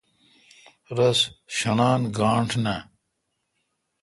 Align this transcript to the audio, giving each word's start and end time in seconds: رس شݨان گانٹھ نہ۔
رس 0.97 1.19
شݨان 1.57 2.01
گانٹھ 2.17 2.53
نہ۔ 2.63 2.75